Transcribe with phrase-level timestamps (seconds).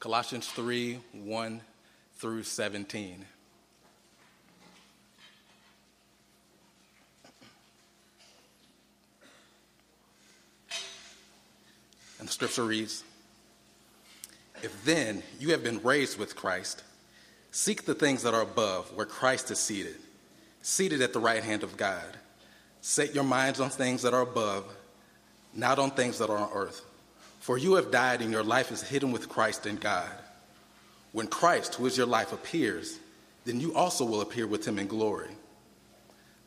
[0.00, 1.60] Colossians 3 1
[2.18, 3.24] through 17.
[12.20, 13.02] And the scripture reads
[14.62, 16.84] If then you have been raised with Christ,
[17.50, 19.96] seek the things that are above, where Christ is seated,
[20.62, 22.16] seated at the right hand of God.
[22.80, 24.64] Set your minds on things that are above,
[25.54, 26.84] not on things that are on earth.
[27.40, 30.10] For you have died, and your life is hidden with Christ in God.
[31.12, 32.98] When Christ, who is your life, appears,
[33.44, 35.30] then you also will appear with him in glory.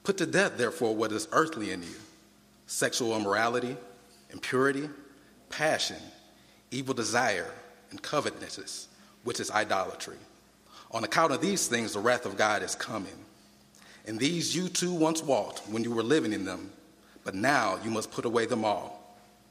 [0.03, 1.95] Put to death, therefore, what is earthly in you
[2.67, 3.75] sexual immorality,
[4.29, 4.89] impurity,
[5.49, 5.97] passion,
[6.71, 7.51] evil desire,
[7.89, 8.87] and covetousness,
[9.23, 10.15] which is idolatry.
[10.91, 13.25] On account of these things, the wrath of God is coming.
[14.07, 16.71] And these you too once walked when you were living in them,
[17.23, 19.00] but now you must put away them all.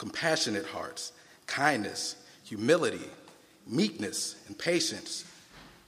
[0.00, 1.12] compassionate hearts,
[1.46, 3.04] kindness, humility,
[3.66, 5.26] meekness, and patience,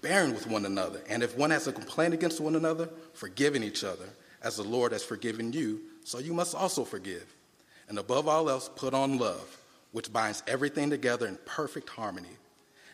[0.03, 1.01] bearing with one another.
[1.09, 4.05] And if one has a complaint against one another, forgiving each other,
[4.43, 7.25] as the Lord has forgiven you, so you must also forgive.
[7.89, 9.59] And above all else, put on love,
[9.93, 12.37] which binds everything together in perfect harmony.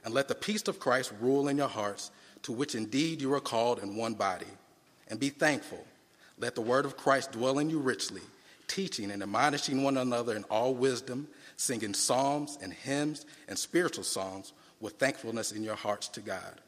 [0.05, 3.41] And let the peace of Christ rule in your hearts, to which indeed you are
[3.41, 4.47] called in one body.
[5.09, 5.85] And be thankful.
[6.39, 8.23] Let the word of Christ dwell in you richly,
[8.69, 14.53] teaching and admonishing one another in all wisdom, singing psalms and hymns and spiritual songs
[14.81, 16.61] with thankfulness in your hearts to God.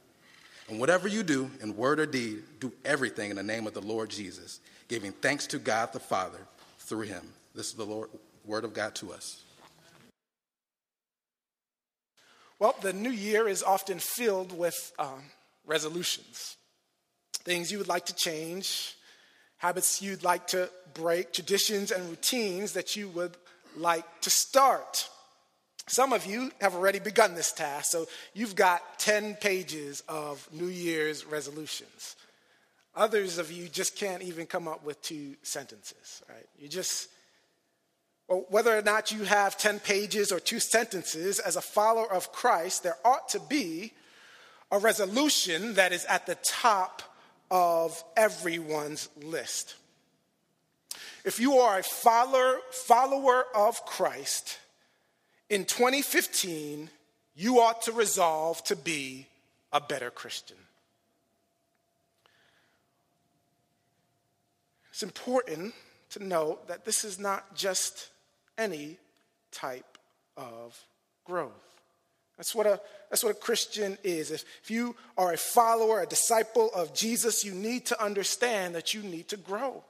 [0.68, 3.80] And whatever you do, in word or deed, do everything in the name of the
[3.80, 6.40] Lord Jesus, giving thanks to God the Father
[6.78, 7.22] through him.
[7.54, 8.10] This is the Lord,
[8.44, 9.42] word of God to us.
[12.58, 15.22] Well, the new year is often filled with um,
[15.66, 16.56] resolutions
[17.44, 18.94] things you would like to change,
[19.60, 23.36] habits you'd like to break, traditions and routines that you would
[23.76, 25.08] like to start.
[25.86, 30.68] Some of you have already begun this task, so you've got 10 pages of New
[30.68, 32.16] Year's resolutions.
[32.96, 36.46] Others of you just can't even come up with two sentences, right?
[36.58, 37.08] You just,
[38.28, 42.32] well, whether or not you have 10 pages or two sentences, as a follower of
[42.32, 43.92] Christ, there ought to be
[44.70, 47.02] a resolution that is at the top
[47.50, 49.74] of everyone's list.
[51.24, 54.58] If you are a follower, follower of Christ,
[55.48, 56.88] in 2015,
[57.34, 59.26] you ought to resolve to be
[59.72, 60.56] a better Christian.
[64.90, 65.74] It's important
[66.10, 68.08] to note that this is not just
[68.58, 68.98] any
[69.50, 69.98] type
[70.36, 70.78] of
[71.24, 71.69] growth.
[72.40, 72.80] That's what a,
[73.10, 74.30] that's what a Christian is.
[74.30, 78.94] If, if you are a follower, a disciple of Jesus, you need to understand that
[78.94, 79.84] you need to grow,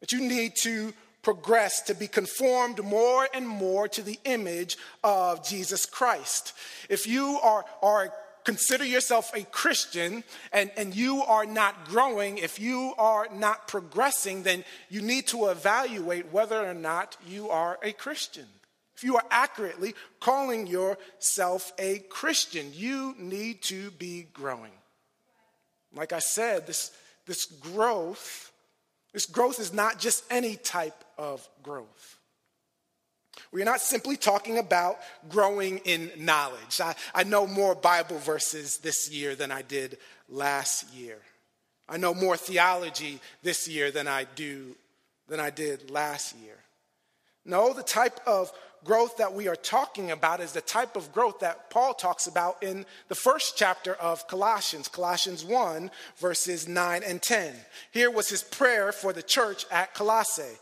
[0.00, 5.46] that you need to progress to be conformed more and more to the image of
[5.46, 6.54] Jesus Christ.
[6.88, 8.14] If you are, are
[8.44, 10.24] consider yourself a Christian
[10.54, 15.48] and, and you are not growing, if you are not progressing, then you need to
[15.48, 18.46] evaluate whether or not you are a Christian.
[18.96, 24.72] If you are accurately calling yourself a Christian, you need to be growing.
[25.94, 26.92] Like I said, this,
[27.26, 28.50] this growth,
[29.12, 32.18] this growth is not just any type of growth.
[33.52, 34.98] We're not simply talking about
[35.28, 36.80] growing in knowledge.
[36.80, 39.98] I, I know more Bible verses this year than I did
[40.28, 41.18] last year.
[41.86, 44.74] I know more theology this year than I do
[45.28, 46.56] than I did last year.
[47.44, 48.52] No, the type of
[48.84, 52.62] growth that we are talking about is the type of growth that Paul talks about
[52.62, 57.54] in the first chapter of Colossians, Colossians 1, verses 9 and 10.
[57.90, 60.58] Here was his prayer for the church at Colossae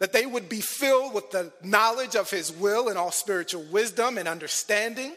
[0.00, 4.18] that they would be filled with the knowledge of his will and all spiritual wisdom
[4.18, 5.14] and understanding,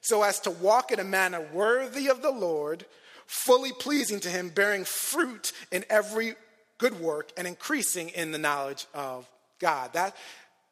[0.00, 2.86] so as to walk in a manner worthy of the Lord,
[3.26, 6.34] fully pleasing to him, bearing fruit in every
[6.78, 9.28] good work and increasing in the knowledge of
[9.58, 9.92] God.
[9.94, 10.16] That,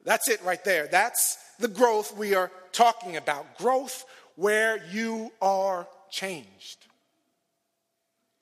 [0.05, 0.89] that's it right there.
[0.89, 3.59] That's the growth we are talking about.
[3.59, 4.05] Growth
[4.37, 6.87] where you are changed.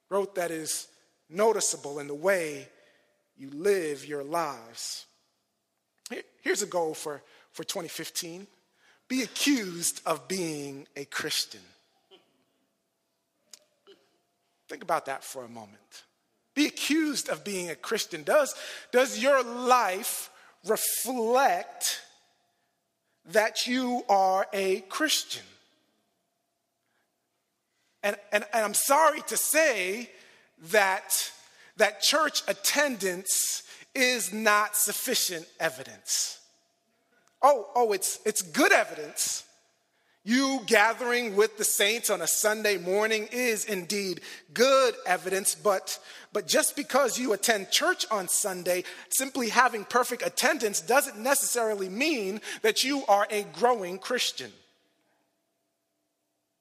[0.08, 0.88] Growth that is
[1.28, 2.68] noticeable in the way
[3.36, 5.06] you live your lives.
[6.42, 7.22] Here's a goal for,
[7.52, 8.46] for 2015
[9.08, 11.60] be accused of being a Christian.
[14.68, 16.04] Think about that for a moment.
[16.54, 18.22] Be accused of being a Christian.
[18.22, 18.54] Does,
[18.92, 20.29] does your life
[20.66, 22.02] reflect
[23.26, 25.42] that you are a Christian?
[28.02, 30.10] And, and, and I'm sorry to say
[30.70, 31.30] that,
[31.76, 33.62] that church attendance
[33.94, 36.38] is not sufficient evidence.
[37.42, 39.44] Oh, oh, it's, it's good evidence.
[40.22, 44.20] You gathering with the saints on a Sunday morning is indeed
[44.52, 45.98] good evidence, but,
[46.32, 52.40] but just because you attend church on Sunday, simply having perfect attendance doesn't necessarily mean
[52.62, 54.52] that you are a growing Christian.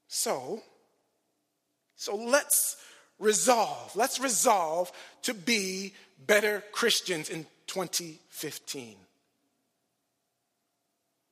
[0.07, 0.61] So,
[1.95, 2.77] so let's
[3.19, 4.91] resolve, let's resolve
[5.23, 5.93] to be
[6.25, 8.95] better Christians in 2015.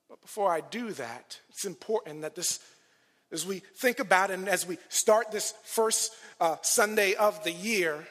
[0.10, 2.60] But before I do that, it's important that this,
[3.32, 7.52] as we think about it and as we start this first uh, Sunday of the
[7.52, 8.06] year,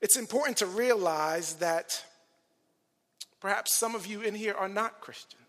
[0.00, 2.04] it's important to realize that
[3.40, 5.42] perhaps some of you in here are not Christians.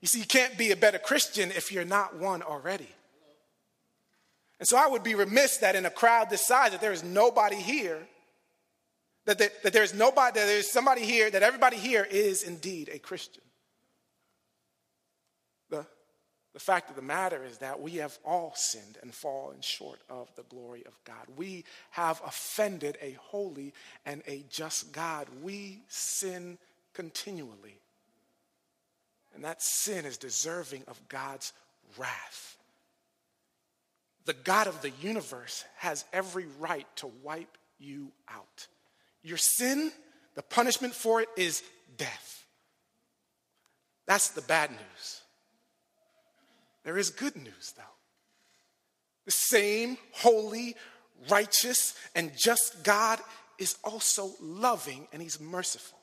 [0.00, 2.88] You see, you can't be a better Christian if you're not one already.
[4.58, 7.04] And so I would be remiss that in a crowd this size, that there is
[7.04, 7.98] nobody here
[9.24, 12.98] that, that, that there's nobody, that there's somebody here, that everybody here is indeed a
[12.98, 13.42] Christian.
[15.70, 15.86] The,
[16.52, 20.34] the fact of the matter is that we have all sinned and fallen short of
[20.36, 21.26] the glory of God.
[21.36, 23.72] We have offended a holy
[24.04, 25.28] and a just God.
[25.42, 26.58] We sin
[26.92, 27.78] continually.
[29.34, 31.54] And that sin is deserving of God's
[31.96, 32.58] wrath.
[34.26, 38.66] The God of the universe has every right to wipe you out.
[39.22, 39.90] Your sin,
[40.34, 41.62] the punishment for it is
[41.96, 42.44] death.
[44.06, 45.21] That's the bad news.
[46.84, 47.82] There is good news, though.
[49.24, 50.74] The same holy,
[51.30, 53.20] righteous, and just God
[53.58, 55.98] is also loving and He's merciful.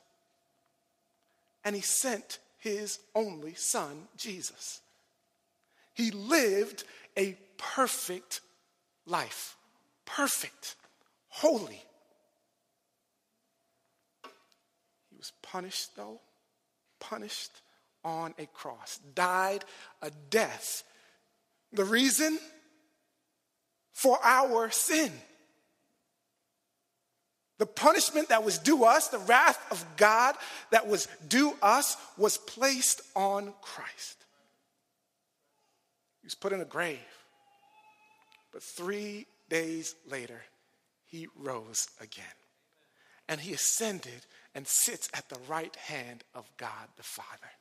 [1.66, 4.82] And He sent His only Son, Jesus.
[5.94, 6.86] He lived
[7.18, 8.40] a perfect
[9.06, 9.58] life,
[10.06, 10.76] perfect,
[11.28, 11.84] holy,
[15.10, 16.22] He was punished, though,
[17.00, 17.52] punished
[18.04, 19.66] on a cross, died
[20.02, 20.84] a death.
[21.74, 22.40] The reason?
[23.92, 25.12] For our sin.
[27.58, 30.36] The punishment that was due us, the wrath of God
[30.72, 34.26] that was due us, was placed on Christ.
[36.22, 37.00] He was put in a grave.
[38.54, 40.42] But three days later,
[41.06, 42.26] he rose again.
[43.28, 44.26] And he ascended
[44.56, 47.52] and sits at the right hand of God the Father.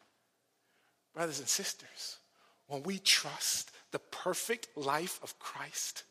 [1.19, 2.19] Brothers and sisters,
[2.69, 6.05] when we trust the perfect life of Christ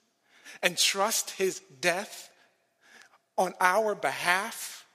[0.62, 2.30] and trust his death
[3.38, 4.86] on our behalf,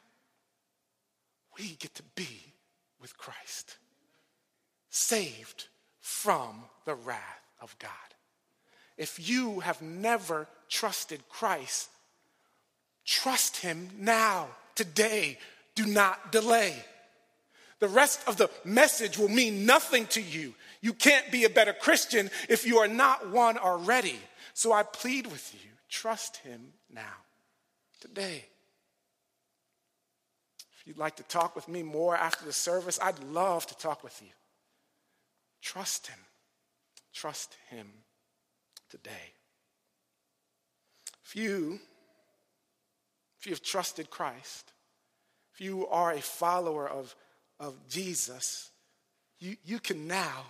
[1.58, 2.52] we get to be
[3.00, 3.78] with Christ,
[4.90, 5.68] saved
[5.98, 7.90] from the wrath of God.
[8.98, 11.88] If you have never trusted Christ,
[13.06, 15.38] trust him now, today,
[15.74, 16.84] do not delay.
[17.82, 20.54] The rest of the message will mean nothing to you.
[20.82, 24.20] You can't be a better Christian if you are not one already.
[24.54, 27.16] So I plead with you trust Him now,
[28.00, 28.44] today.
[30.78, 34.04] If you'd like to talk with me more after the service, I'd love to talk
[34.04, 34.30] with you.
[35.60, 36.20] Trust Him.
[37.12, 37.88] Trust Him
[38.90, 39.34] today.
[41.24, 41.80] If you,
[43.40, 44.72] if you have trusted Christ,
[45.52, 47.16] if you are a follower of,
[47.62, 48.70] of Jesus,
[49.38, 50.44] you, you can now,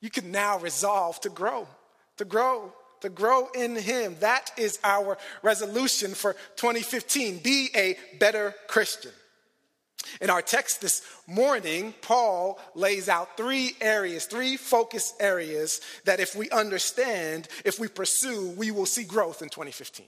[0.00, 1.68] you can now resolve to grow,
[2.16, 2.72] to grow,
[3.02, 4.16] to grow in Him.
[4.20, 7.38] That is our resolution for 2015.
[7.38, 9.12] Be a better Christian.
[10.20, 16.34] In our text this morning, Paul lays out three areas, three focus areas that if
[16.34, 20.06] we understand, if we pursue, we will see growth in 2015.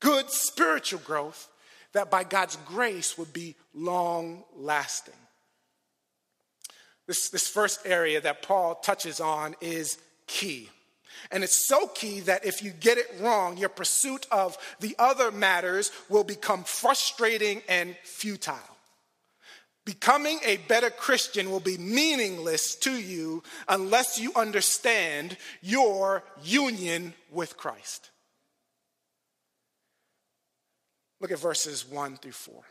[0.00, 1.48] Good spiritual growth
[1.98, 5.14] that by God's grace would be long lasting.
[7.08, 10.70] This, this first area that Paul touches on is key.
[11.32, 15.32] And it's so key that if you get it wrong, your pursuit of the other
[15.32, 18.76] matters will become frustrating and futile.
[19.84, 27.56] Becoming a better Christian will be meaningless to you unless you understand your union with
[27.56, 28.10] Christ.
[31.20, 32.62] Look at verses 1 through 4.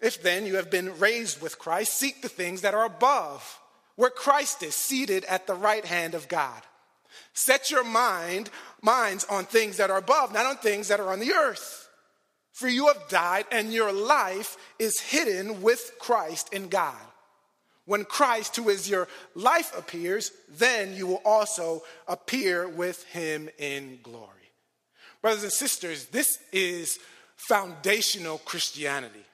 [0.00, 3.60] If then you have been raised with Christ, seek the things that are above,
[3.94, 6.62] where Christ is seated at the right hand of God.
[7.34, 11.20] Set your mind minds on things that are above, not on things that are on
[11.20, 11.88] the earth.
[12.52, 16.96] For you have died, and your life is hidden with Christ in God.
[17.84, 24.00] When Christ, who is your life, appears, then you will also appear with him in
[24.02, 24.28] glory.
[25.20, 26.98] Brothers and sisters, this is
[27.48, 29.24] foundational Christianity.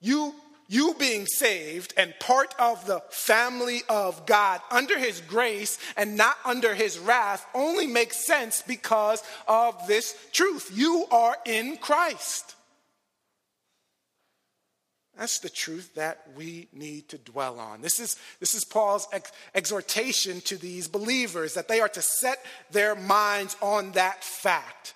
[0.00, 0.34] You,
[0.68, 6.36] you being saved and part of the family of God under his grace and not
[6.44, 10.70] under his wrath only makes sense because of this truth.
[10.74, 12.54] You are in Christ.
[15.18, 17.82] That's the truth that we need to dwell on.
[17.82, 22.38] This is, this is Paul's ex- exhortation to these believers that they are to set
[22.70, 24.94] their minds on that fact.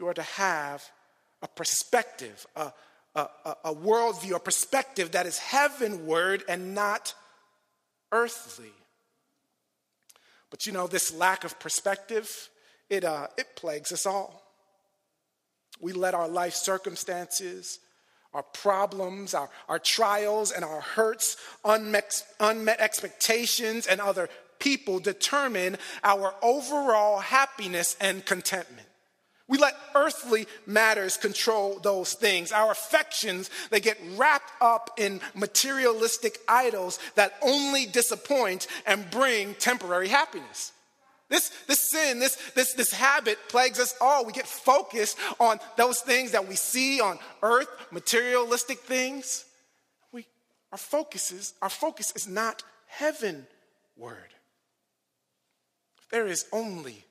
[0.00, 0.82] You are to have
[1.42, 2.72] a perspective, a,
[3.14, 7.12] a, a, a worldview, a perspective that is heavenward and not
[8.10, 8.72] earthly.
[10.48, 12.48] But you know, this lack of perspective,
[12.88, 14.42] it, uh, it plagues us all.
[15.82, 17.78] We let our life circumstances,
[18.32, 24.30] our problems, our, our trials, and our hurts, unmet, unmet expectations, and other
[24.60, 28.86] people determine our overall happiness and contentment.
[29.50, 32.52] We let earthly matters control those things.
[32.52, 40.06] Our affections, they get wrapped up in materialistic idols that only disappoint and bring temporary
[40.06, 40.70] happiness.
[41.28, 44.24] This, this sin, this, this, this habit plagues us all.
[44.24, 49.44] We get focused on those things that we see on earth, materialistic things.
[50.12, 50.26] We,
[50.70, 53.46] our, focus is, our focus is not heavenward.
[56.12, 57.04] There is only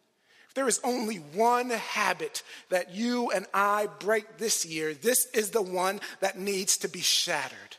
[0.59, 4.93] there is only one habit that you and I break this year.
[4.93, 7.77] This is the one that needs to be shattered.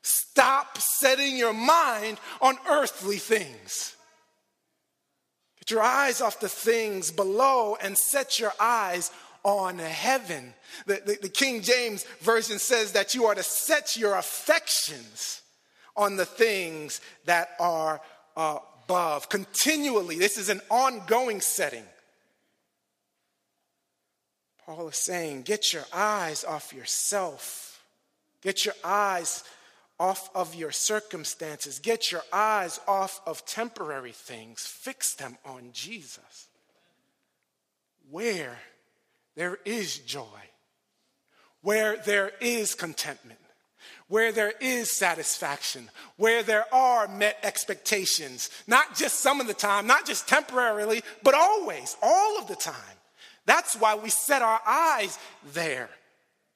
[0.00, 3.96] Stop setting your mind on earthly things.
[5.60, 9.10] Get your eyes off the things below and set your eyes
[9.42, 10.54] on heaven.
[10.86, 15.42] The, the, the, King James Version says that you are to set your affections
[15.94, 18.00] on the things that are
[18.38, 19.28] above.
[19.28, 21.84] Continually, this is an ongoing setting.
[24.66, 27.80] Paul is saying, get your eyes off yourself.
[28.42, 29.44] Get your eyes
[29.98, 31.78] off of your circumstances.
[31.78, 34.66] Get your eyes off of temporary things.
[34.66, 36.48] Fix them on Jesus.
[38.10, 38.58] Where
[39.36, 40.24] there is joy,
[41.62, 43.38] where there is contentment,
[44.08, 49.86] where there is satisfaction, where there are met expectations, not just some of the time,
[49.86, 52.74] not just temporarily, but always, all of the time.
[53.46, 55.18] That's why we set our eyes
[55.54, 55.88] there.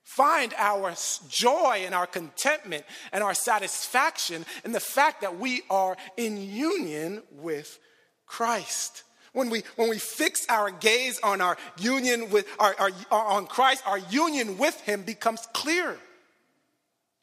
[0.03, 0.95] Find our
[1.29, 7.23] joy and our contentment and our satisfaction in the fact that we are in union
[7.31, 7.79] with
[8.27, 9.05] Christ.
[9.33, 13.85] When we, when we fix our gaze on our union with our, our, on Christ,
[13.87, 15.97] our union with Him becomes clear.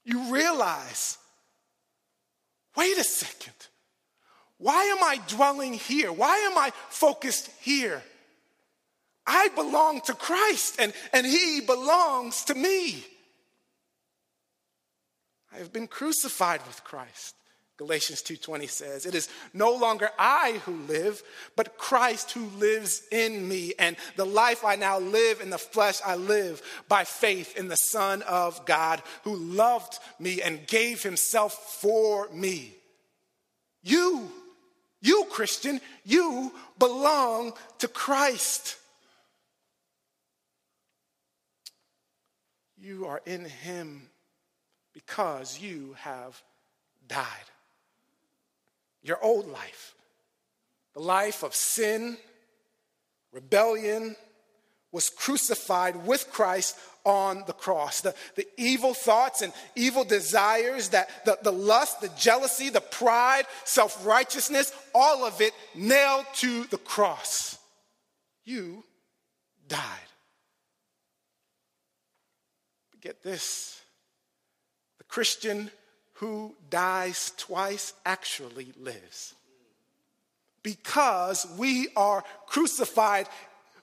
[0.05, 1.17] You realize,
[2.77, 3.53] wait a second.
[4.59, 6.13] Why am I dwelling here?
[6.13, 8.01] Why am I focused here?
[9.27, 13.05] I belong to Christ and, and he belongs to me.
[15.53, 17.35] I have been crucified with Christ.
[17.77, 21.21] Galatians 2:20 says, "It is no longer I who live,
[21.55, 26.01] but Christ who lives in me, and the life I now live in the flesh
[26.03, 31.79] I live by faith in the Son of God who loved me and gave himself
[31.79, 32.75] for me."
[33.83, 34.31] You,
[34.99, 38.77] you Christian, you belong to Christ.
[42.79, 44.09] You are in him
[44.93, 46.41] because you have
[47.07, 47.25] died.
[49.03, 49.95] Your old life,
[50.93, 52.17] the life of sin,
[53.31, 54.15] rebellion,
[54.91, 58.01] was crucified with Christ on the cross.
[58.01, 63.45] The, the evil thoughts and evil desires, that the, the lust, the jealousy, the pride,
[63.63, 67.57] self righteousness, all of it nailed to the cross.
[68.43, 68.83] You
[69.67, 70.06] died.
[73.01, 73.81] Get this
[74.97, 75.71] the Christian
[76.13, 79.35] who dies twice actually lives.
[80.63, 83.27] Because we are crucified,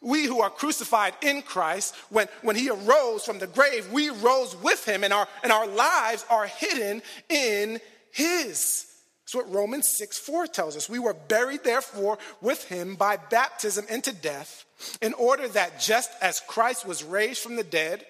[0.00, 4.56] we who are crucified in Christ, when, when he arose from the grave, we rose
[4.56, 7.80] with him, and our, and our lives are hidden in
[8.10, 8.86] his.
[9.22, 10.88] That's what Romans 6 4 tells us.
[10.88, 14.64] We were buried, therefore, with him by baptism into death,
[15.00, 18.04] in order that just as Christ was raised from the dead,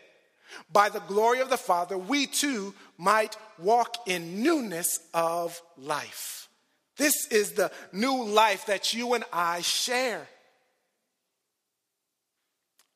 [0.73, 6.49] by the glory of the Father, we too might walk in newness of life.
[6.97, 10.27] This is the new life that you and I share.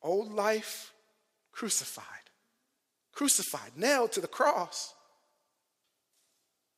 [0.01, 0.93] Old life
[1.51, 2.05] crucified,
[3.11, 4.93] crucified, nailed to the cross.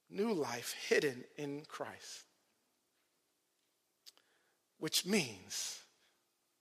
[0.10, 2.26] New life hidden in Christ.
[4.80, 5.80] Which means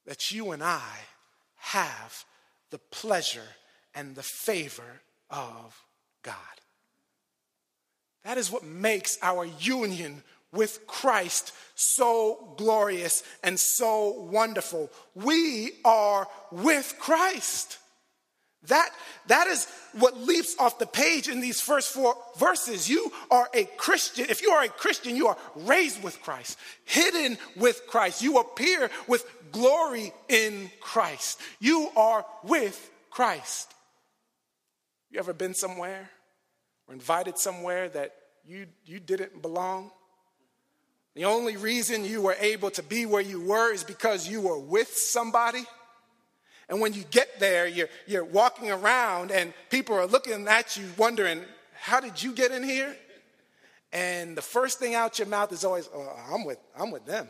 [0.05, 0.99] that you and I
[1.57, 2.25] have
[2.71, 3.57] the pleasure
[4.01, 5.85] and the favor of
[6.23, 6.35] God.
[8.25, 14.91] That is what makes our union with Christ so glorious and so wonderful.
[15.15, 17.77] We are with Christ.
[18.69, 18.89] That,
[19.27, 22.89] that is what leaps off the page in these first four verses.
[22.89, 24.27] You are a Christian.
[24.31, 28.23] If you are a Christian, you are raised with Christ, hidden with Christ.
[28.23, 31.39] You appear with glory in Christ.
[31.59, 33.75] You are with Christ.
[35.11, 36.09] You ever been somewhere
[36.87, 38.15] or invited somewhere that
[38.47, 39.91] you, you didn't belong?
[41.15, 44.59] The only reason you were able to be where you were is because you were
[44.59, 45.65] with somebody.
[46.69, 50.85] And when you get there, you're, you're walking around and people are looking at you
[50.97, 51.43] wondering,
[51.81, 52.95] how did you get in here?
[53.93, 57.29] And the first thing out your mouth is always, oh, I'm, with, I'm with them.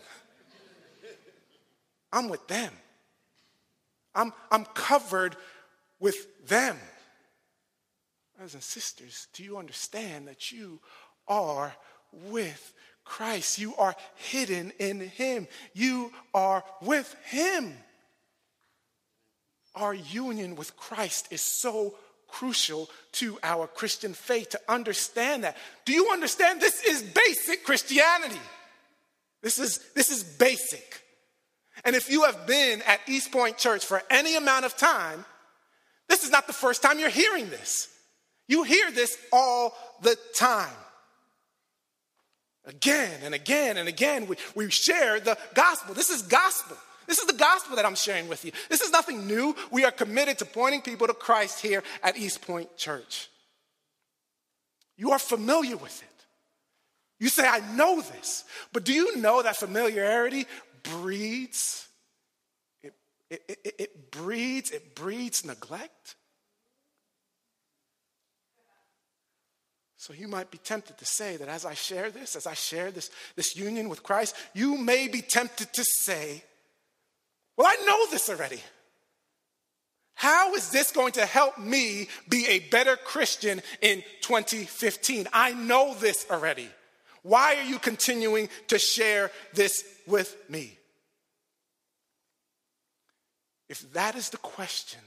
[2.13, 2.73] I'm with them.
[4.15, 5.37] I'm, I'm covered
[6.01, 6.77] with them.
[8.41, 10.81] Brothers and sisters, do you understand that you
[11.29, 11.75] are
[12.31, 12.73] with
[13.05, 13.59] Christ?
[13.59, 15.47] You are hidden in Him.
[15.75, 17.75] You are with Him.
[19.75, 21.97] Our union with Christ is so
[22.29, 25.59] crucial to our Christian faith to understand that.
[25.85, 26.63] Do you understand?
[26.63, 28.41] This is basic Christianity.
[29.43, 31.03] This is, this is basic.
[31.85, 35.27] And if you have been at East Point Church for any amount of time,
[36.09, 37.90] this is not the first time you're hearing this.
[38.51, 40.69] You hear this all the time.
[42.65, 45.95] Again and again and again, we, we share the gospel.
[45.95, 46.77] This is gospel.
[47.07, 48.51] This is the gospel that I'm sharing with you.
[48.69, 49.55] This is nothing new.
[49.71, 53.29] We are committed to pointing people to Christ here at East Point Church.
[54.97, 56.25] You are familiar with it.
[57.21, 58.45] You say, I know this.
[58.73, 60.47] But do you know that familiarity
[60.83, 61.87] breeds?
[62.83, 62.95] It,
[63.31, 66.17] it, it, it breeds, it breeds neglect.
[70.01, 72.91] So you might be tempted to say that as I share this, as I share
[72.91, 76.43] this, this union with Christ, you may be tempted to say,
[77.55, 78.63] Well, I know this already.
[80.15, 85.29] How is this going to help me be a better Christian in 2015?
[85.35, 86.71] I know this already.
[87.23, 90.79] Why are you continuing to share this with me?
[93.69, 95.01] If that is the question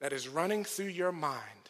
[0.00, 1.63] that is running through your mind,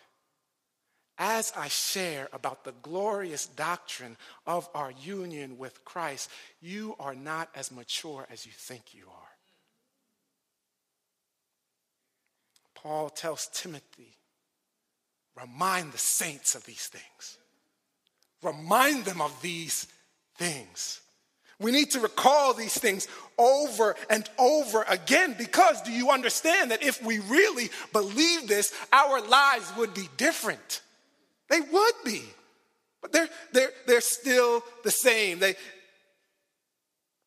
[1.18, 7.48] as I share about the glorious doctrine of our union with Christ, you are not
[7.55, 9.29] as mature as you think you are.
[12.74, 14.16] Paul tells Timothy,
[15.40, 17.38] remind the saints of these things.
[18.42, 19.87] Remind them of these
[20.37, 21.00] things.
[21.61, 23.07] We need to recall these things
[23.38, 29.20] over and over again because do you understand that if we really believe this, our
[29.20, 30.83] lives would be different?
[31.54, 32.22] They would be.
[33.00, 35.38] But they're, they're, they're still the same.
[35.38, 35.54] They,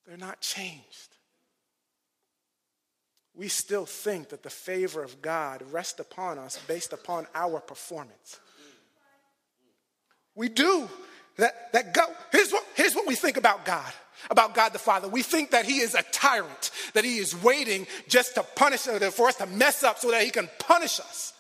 [0.06, 0.84] they're not changed.
[3.34, 8.38] We still think that the favor of God rests upon us based upon our performance.
[10.36, 10.90] We do.
[11.38, 13.94] That, that God, here's, what, here's what we think about God,
[14.30, 15.08] about God the Father.
[15.08, 19.14] We think that He is a tyrant, that He is waiting just to punish us,
[19.14, 21.34] for us to mess up so that He can punish us.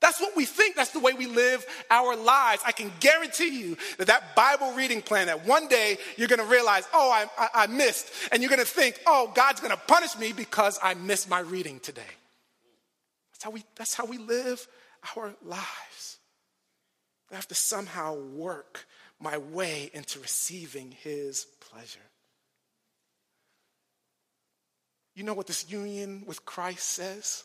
[0.00, 0.76] That's what we think.
[0.76, 2.62] That's the way we live our lives.
[2.64, 6.44] I can guarantee you that that Bible reading plan, that one day you're going to
[6.44, 8.10] realize, oh, I, I, I, missed.
[8.30, 11.40] And you're going to think, oh, God's going to punish me because I missed my
[11.40, 12.02] reading today.
[13.32, 14.66] That's how we, that's how we live
[15.16, 16.18] our lives.
[17.32, 18.86] I have to somehow work
[19.20, 21.98] my way into receiving his pleasure.
[25.14, 27.42] You know what this union with Christ says?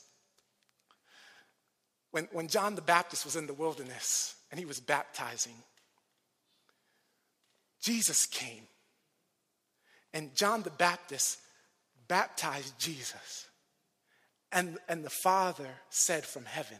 [2.13, 5.56] When, when John the Baptist was in the wilderness and he was baptizing,
[7.82, 8.67] Jesus came.
[10.13, 11.39] And John the Baptist
[12.08, 13.47] baptized Jesus.
[14.52, 16.78] And, and the Father said from heaven,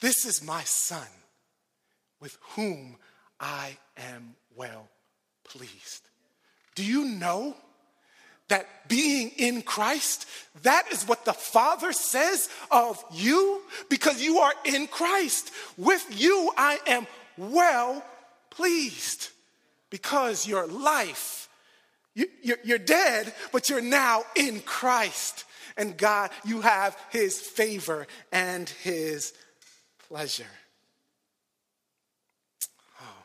[0.00, 1.06] This is my Son
[2.18, 2.96] with whom
[3.38, 4.88] I am well
[5.44, 6.08] pleased.
[6.74, 7.54] Do you know
[8.48, 10.26] that being in Christ,
[10.62, 15.50] that is what the Father says of you because you are in Christ.
[15.76, 17.06] With you, I am
[17.36, 18.04] well
[18.50, 19.28] pleased
[19.90, 21.48] because your life,
[22.14, 22.26] you,
[22.70, 25.44] are dead, but you're now in Christ.
[25.76, 29.32] And God, you have His favor and His
[30.08, 30.44] pleasure.
[33.00, 33.24] Oh.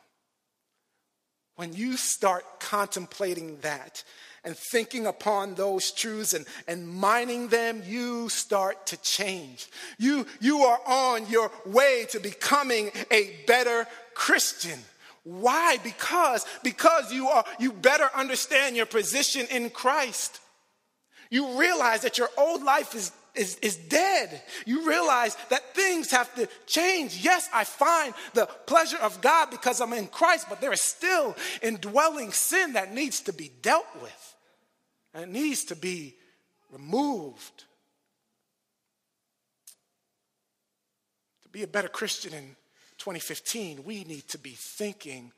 [1.55, 4.03] When you start contemplating that,
[4.43, 9.69] and thinking upon those truths and, and mining them, you start to change.
[9.97, 14.79] You, you are on your way to becoming a better Christian.
[15.23, 15.77] Why?
[15.83, 20.41] Because, because you are, you better understand your position in Christ.
[21.29, 24.41] You realize that your old life is is, is dead.
[24.65, 27.17] You realize that things have to change.
[27.23, 31.35] Yes, I find the pleasure of God because I'm in Christ, but there is still
[31.61, 34.32] indwelling sin that needs to be dealt with.
[35.13, 36.15] And it needs to be
[36.71, 37.65] removed.
[41.43, 42.55] To be a better Christian in
[42.97, 45.31] 2015, we need to be thinking,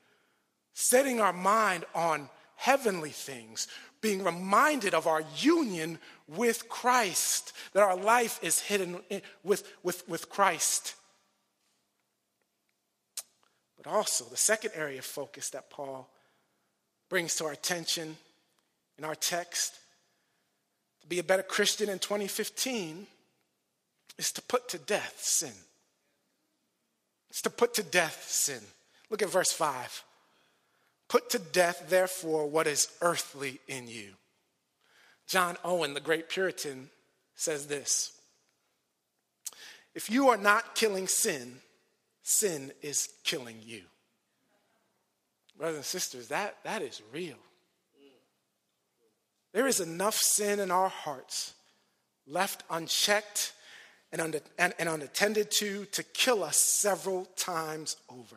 [0.72, 3.68] setting our mind on heavenly things,
[4.00, 9.00] being reminded of our union with Christ, that our life is hidden
[9.42, 10.94] with, with, with Christ.
[13.76, 16.10] But also, the second area of focus that Paul
[17.08, 18.16] brings to our attention
[18.98, 19.78] in our text,
[21.02, 23.06] to be a better Christian in 2015
[24.18, 25.52] is to put to death sin.
[27.30, 28.60] It's to put to death sin.
[29.10, 30.02] Look at verse 5.
[31.08, 34.12] Put to death, therefore, what is earthly in you.
[35.26, 36.90] John Owen, the great Puritan,
[37.34, 38.12] says this
[39.94, 41.56] If you are not killing sin,
[42.22, 43.82] sin is killing you.
[45.56, 47.36] Brothers and sisters, that, that is real.
[49.56, 51.54] There is enough sin in our hearts
[52.26, 53.54] left unchecked
[54.12, 54.20] and,
[54.58, 58.36] and, and unattended to to kill us several times over.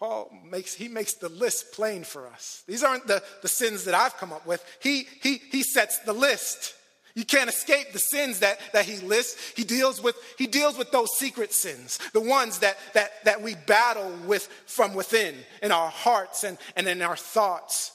[0.00, 2.64] Paul makes, he makes the list plain for us.
[2.66, 4.64] These aren't the, the sins that I've come up with.
[4.82, 6.74] He, he, he sets the list.
[7.14, 9.52] You can't escape the sins that, that he lists.
[9.54, 13.54] He deals with, he deals with those secret sins, the ones that, that, that we
[13.54, 17.92] battle with from within in our hearts and, and in our thoughts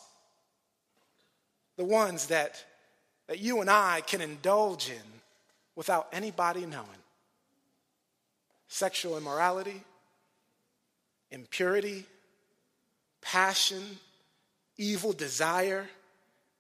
[1.78, 2.64] the ones that,
[3.28, 5.22] that you and I can indulge in
[5.76, 6.88] without anybody knowing
[8.68, 9.82] sexual immorality,
[11.32, 12.06] impurity,
[13.22, 13.84] passion,
[14.78, 15.88] evil desire,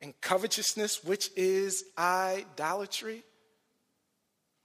[0.02, 3.24] and covetousness, which is idolatry.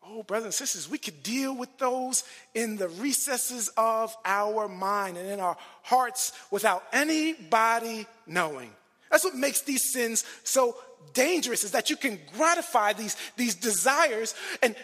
[0.05, 5.17] Oh, brothers and sisters, we could deal with those in the recesses of our mind
[5.17, 8.71] and in our hearts without anybody knowing.
[9.13, 10.75] That's what makes these sins so
[11.13, 14.75] dangerous is that you can gratify these, these desires and,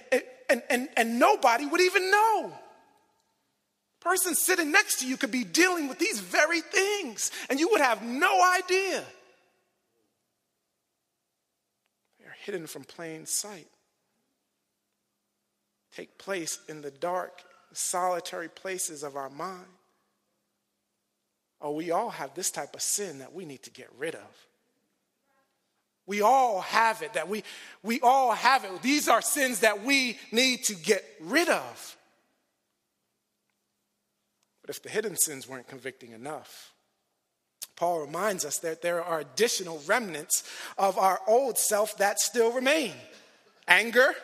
[0.50, 2.52] and, and, and nobody would even know.
[4.00, 7.80] Person sitting next to you could be dealing with these very things and you would
[7.80, 9.02] have no idea.
[12.20, 13.66] They're hidden from plain sight.
[15.96, 19.64] Take place in the dark, solitary places of our mind.
[21.60, 24.46] Oh, we all have this type of sin that we need to get rid of.
[26.06, 27.44] We all have it, that we,
[27.82, 28.80] we all have it.
[28.80, 31.96] These are sins that we need to get rid of.
[34.62, 36.72] But if the hidden sins weren't convicting enough,
[37.76, 40.44] Paul reminds us that there are additional remnants
[40.78, 42.92] of our old self that still remain
[43.68, 44.14] anger,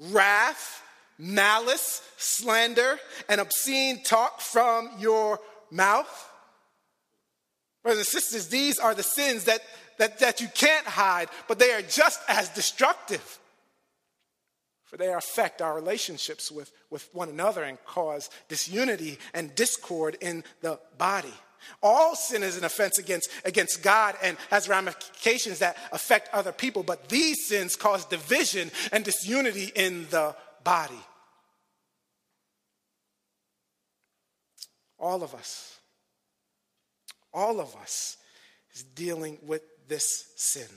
[0.00, 0.82] wrath,
[1.18, 2.98] malice, slander,
[3.28, 5.38] and obscene talk from your
[5.74, 6.30] mouth.
[7.82, 9.60] Brothers and sisters, these are the sins that,
[9.98, 13.38] that, that you can't hide, but they are just as destructive.
[14.84, 20.44] For they affect our relationships with, with one another and cause disunity and discord in
[20.60, 21.34] the body.
[21.82, 26.82] All sin is an offense against, against God and has ramifications that affect other people,
[26.82, 31.00] but these sins cause division and disunity in the body.
[35.04, 35.78] All of us,
[37.30, 38.16] all of us
[38.74, 40.68] is dealing with this sin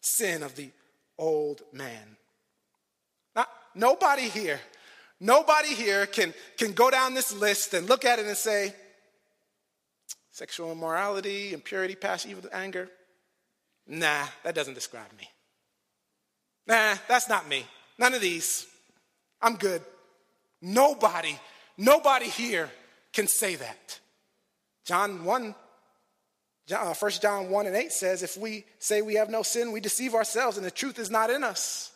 [0.00, 0.70] sin of the
[1.16, 2.16] old man.
[3.34, 4.60] Not, nobody here,
[5.20, 8.74] nobody here can, can go down this list and look at it and say,
[10.32, 12.88] sexual immorality, impurity, passion, evil, anger.
[13.86, 15.28] Nah, that doesn't describe me.
[16.66, 17.64] Nah, that's not me.
[17.96, 18.66] None of these.
[19.40, 19.82] I'm good.
[20.60, 21.38] Nobody,
[21.78, 22.70] nobody here
[23.14, 24.00] can say that.
[24.84, 25.54] John 1
[26.72, 29.80] Uh, 1 John 1 and 8 says, If we say we have no sin, we
[29.80, 31.92] deceive ourselves and the truth is not in us.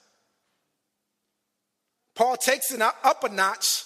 [2.15, 3.85] Paul takes it up a notch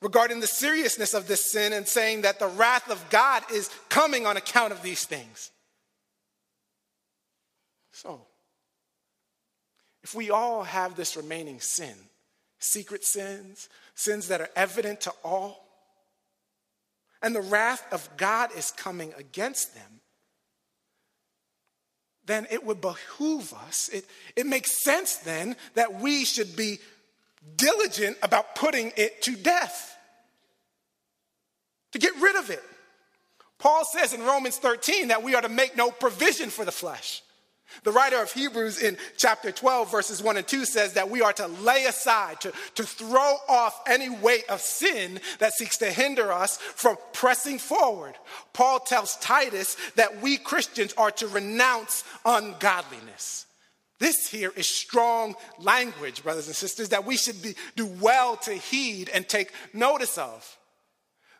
[0.00, 4.26] regarding the seriousness of this sin and saying that the wrath of God is coming
[4.26, 5.50] on account of these things.
[7.92, 8.26] So,
[10.02, 11.94] if we all have this remaining sin,
[12.58, 15.65] secret sins, sins that are evident to all,
[17.22, 20.00] and the wrath of God is coming against them,
[22.26, 26.78] then it would behoove us, it, it makes sense then that we should be
[27.56, 29.96] diligent about putting it to death,
[31.92, 32.62] to get rid of it.
[33.58, 37.22] Paul says in Romans 13 that we are to make no provision for the flesh.
[37.82, 41.32] The writer of Hebrews in chapter 12, verses 1 and 2 says that we are
[41.34, 46.32] to lay aside, to, to throw off any weight of sin that seeks to hinder
[46.32, 48.14] us from pressing forward.
[48.52, 53.46] Paul tells Titus that we Christians are to renounce ungodliness.
[53.98, 58.52] This here is strong language, brothers and sisters, that we should be, do well to
[58.52, 60.58] heed and take notice of.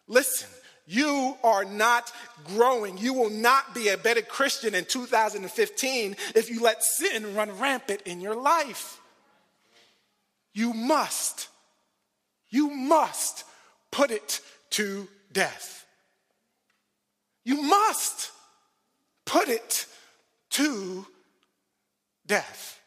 [0.09, 0.49] Listen,
[0.87, 2.13] you are not
[2.45, 2.97] growing.
[2.97, 8.03] You will not be a better Christian in 2015 if you let sin run rampant
[8.03, 9.01] in your life.
[10.53, 11.49] You must,
[12.49, 13.45] you must
[13.91, 15.85] put it to death.
[17.45, 18.31] You must
[19.25, 19.87] put it
[20.51, 21.05] to
[22.27, 22.81] death.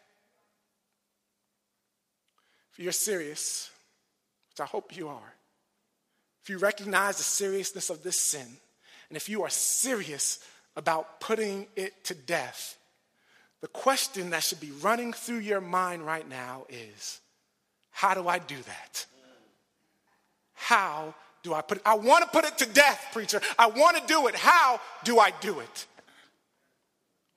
[2.73, 3.69] If you're serious,
[4.51, 5.33] which I hope you are,
[6.49, 8.47] if you recognize the seriousness of this sin,
[9.09, 10.43] and if you are serious
[10.75, 12.75] about putting it to death,
[13.61, 17.19] the question that should be running through your mind right now is
[17.91, 19.05] how do I do that?
[20.55, 21.83] How do I put it?
[21.85, 23.39] I want to put it to death, preacher.
[23.59, 24.33] I want to do it.
[24.33, 25.85] How do I do it?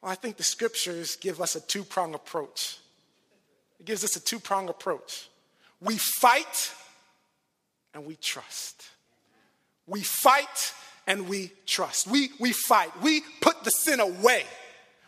[0.01, 2.79] Well, I think the scriptures give us a two prong approach.
[3.79, 5.29] It gives us a two prong approach.
[5.83, 6.73] We fight
[7.93, 8.87] and we trust.
[9.87, 10.75] We fight
[11.07, 12.07] and we trust.
[12.07, 12.91] We, we fight.
[13.03, 14.45] We put the sin away.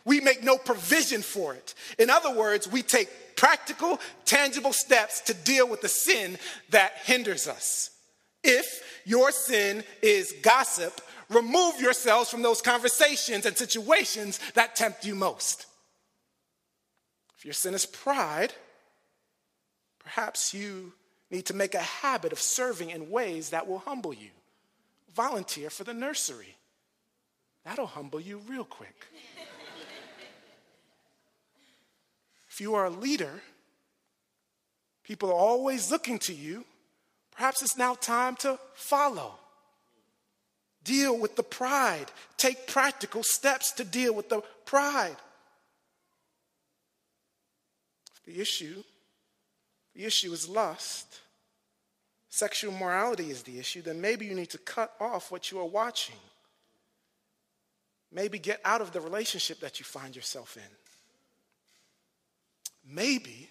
[0.03, 1.73] We make no provision for it.
[1.97, 6.37] In other words, we take practical, tangible steps to deal with the sin
[6.69, 7.89] that hinders us.
[8.43, 8.65] If
[9.05, 15.65] your sin is gossip, remove yourselves from those conversations and situations that tempt you most.
[17.37, 18.53] If your sin is pride,
[19.99, 20.93] perhaps you
[21.31, 24.29] need to make a habit of serving in ways that will humble you
[25.15, 26.55] volunteer for the nursery.
[27.63, 29.07] That'll humble you real quick.
[32.49, 33.41] if you are a leader,
[35.03, 36.65] people are always looking to you.
[37.31, 39.39] Perhaps it's now time to follow.
[40.83, 42.11] Deal with the pride.
[42.37, 45.17] Take practical steps to deal with the pride.
[48.25, 48.83] The issue,
[49.95, 51.21] the issue is lust
[52.35, 55.65] sexual morality is the issue, then maybe you need to cut off what you are
[55.65, 56.17] watching.
[58.11, 60.63] Maybe get out of the relationship that you find yourself in.
[62.93, 63.49] Maybe,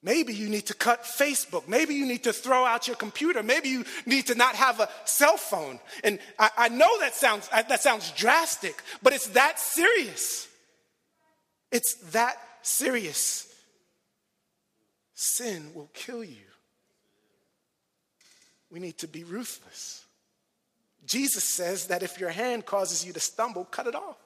[0.00, 1.66] maybe you need to cut Facebook.
[1.66, 3.42] Maybe you need to throw out your computer.
[3.42, 5.80] Maybe you need to not have a cell phone.
[6.04, 10.46] And I, I know that sounds, that sounds drastic, but it's that serious.
[11.72, 13.52] It's that serious.
[15.14, 16.36] Sin will kill you
[18.70, 20.04] we need to be ruthless.
[21.06, 24.16] Jesus says that if your hand causes you to stumble, cut it off.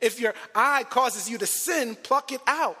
[0.00, 2.76] If your eye causes you to sin, pluck it out.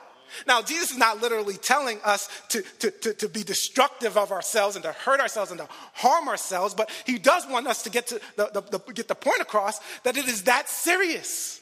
[0.46, 4.74] Now, Jesus is not literally telling us to, to, to, to, be destructive of ourselves
[4.74, 8.08] and to hurt ourselves and to harm ourselves, but he does want us to get,
[8.08, 11.60] to the, the, the, get the point across that it is that serious.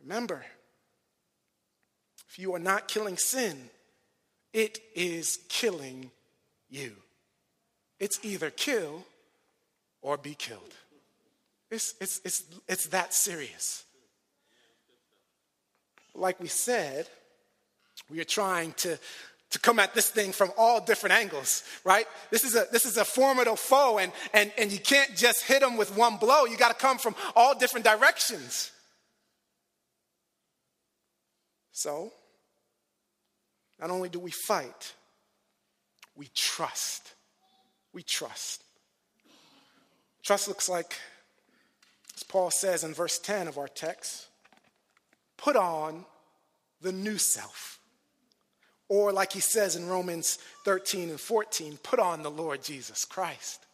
[0.00, 0.44] Remember,
[2.28, 3.58] if you are not killing sin,
[4.52, 6.12] it is killing
[6.70, 6.92] you.
[7.98, 9.04] It's either kill
[10.02, 10.74] or be killed.
[11.70, 13.84] It's, it's, it's, it's that serious.
[16.14, 17.08] Like we said,
[18.10, 18.98] we are trying to,
[19.50, 22.06] to come at this thing from all different angles, right?
[22.30, 25.60] This is a, this is a formidable foe, and, and, and you can't just hit
[25.60, 26.46] them with one blow.
[26.46, 28.72] You got to come from all different directions.
[31.72, 32.12] So,
[33.78, 34.94] not only do we fight,
[36.18, 37.14] we trust.
[37.94, 38.64] We trust.
[40.22, 40.96] Trust looks like,
[42.16, 44.26] as Paul says in verse 10 of our text,
[45.36, 46.04] put on
[46.82, 47.78] the new self.
[48.88, 53.64] Or, like he says in Romans 13 and 14, put on the Lord Jesus Christ.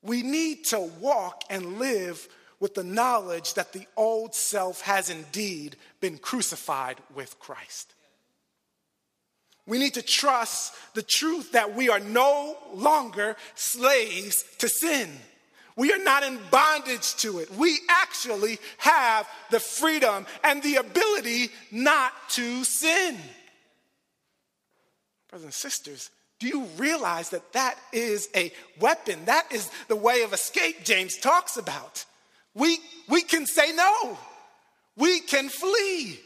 [0.00, 2.28] We need to walk and live
[2.60, 7.94] with the knowledge that the old self has indeed been crucified with Christ.
[9.68, 15.10] We need to trust the truth that we are no longer slaves to sin.
[15.76, 17.54] We are not in bondage to it.
[17.54, 23.18] We actually have the freedom and the ability not to sin.
[25.28, 28.50] Brothers and sisters, do you realize that that is a
[28.80, 29.26] weapon?
[29.26, 32.06] That is the way of escape James talks about.
[32.54, 34.18] We, we can say no,
[34.96, 36.18] we can flee.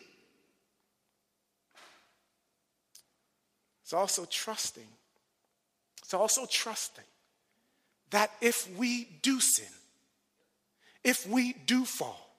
[3.92, 4.88] It's also trusting.
[6.02, 7.04] It's also trusting
[8.08, 9.68] that if we do sin,
[11.04, 12.34] if we do fall,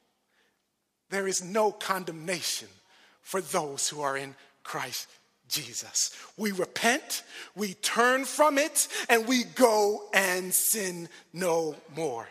[1.11, 2.69] there is no condemnation
[3.21, 5.07] for those who are in Christ
[5.47, 6.09] Jesus.
[6.37, 7.21] We repent,
[7.55, 12.27] we turn from it, and we go and sin no more.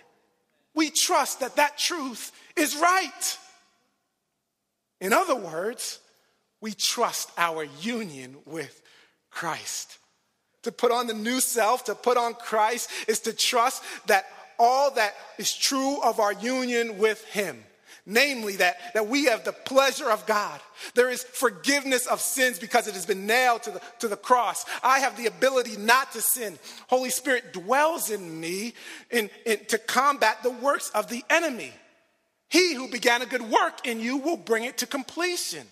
[0.75, 3.39] We trust that that truth is right.
[5.01, 6.01] In other words,
[6.61, 8.82] we trust our union with
[9.33, 9.99] Christ.
[10.63, 14.27] To put on the new self, to put on Christ, is to trust that
[14.59, 17.65] all that is true of our union with Him,
[18.07, 20.61] namely that, that we have the pleasure of God.
[20.95, 24.65] There is forgiveness of sins because it has been nailed to the, to the cross.
[24.85, 26.59] I have the ability not to sin.
[26.87, 28.75] Holy Spirit dwells in me
[29.11, 31.73] in, in, to combat the works of the enemy.
[32.49, 35.67] He who began a good work in you will bring it to completion.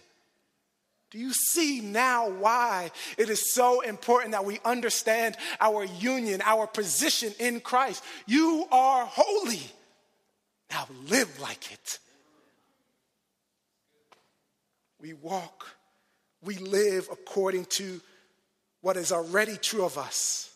[1.11, 6.69] Do you see now why it is so important that we understand our union, our
[6.69, 8.05] position in Christ?
[8.27, 9.63] You are holy.
[10.71, 11.99] Now live like it.
[15.01, 15.67] We walk,
[16.45, 18.01] we live according to
[18.83, 20.53] what is already true of us,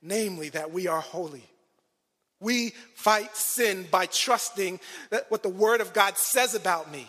[0.00, 1.44] namely that we are holy.
[2.40, 7.08] We fight sin by trusting that what the Word of God says about me.